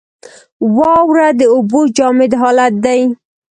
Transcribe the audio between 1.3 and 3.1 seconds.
د اوبو جامد حالت دی.